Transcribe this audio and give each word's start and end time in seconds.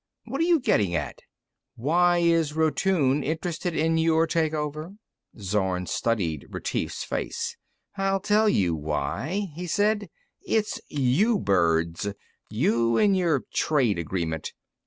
"What 0.25 0.41
are 0.41 0.45
you 0.45 0.59
getting 0.59 0.95
at?" 0.95 1.21
"Why 1.75 2.17
is 2.17 2.55
Rotune 2.55 3.23
interested 3.23 3.75
in 3.75 3.99
your 3.99 4.25
take 4.25 4.51
over?" 4.51 4.95
Zorn 5.39 5.85
studied 5.85 6.47
Retief's 6.49 7.03
face. 7.03 7.55
"I'll 7.97 8.19
tell 8.19 8.49
you 8.49 8.73
why," 8.73 9.49
he 9.53 9.67
said. 9.67 10.09
"It's 10.43 10.81
you 10.87 11.37
birds. 11.37 12.07
You 12.49 12.97
and 12.97 13.15
your 13.15 13.43
trade 13.53 13.99
agreement. 13.99 14.53